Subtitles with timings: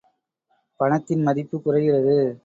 [0.79, 2.39] பணத்தின் மதிப்புக் குறைகிறது.